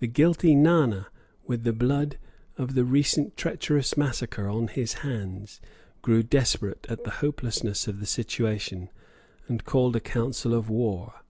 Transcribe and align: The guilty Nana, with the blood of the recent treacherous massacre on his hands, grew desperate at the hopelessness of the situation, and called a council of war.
The 0.00 0.08
guilty 0.08 0.56
Nana, 0.56 1.06
with 1.46 1.62
the 1.62 1.72
blood 1.72 2.18
of 2.58 2.74
the 2.74 2.82
recent 2.84 3.36
treacherous 3.36 3.96
massacre 3.96 4.48
on 4.48 4.66
his 4.66 4.92
hands, 5.06 5.60
grew 6.02 6.24
desperate 6.24 6.84
at 6.90 7.04
the 7.04 7.10
hopelessness 7.22 7.86
of 7.86 8.00
the 8.00 8.06
situation, 8.06 8.90
and 9.46 9.64
called 9.64 9.94
a 9.94 10.00
council 10.00 10.52
of 10.52 10.68
war. 10.68 11.22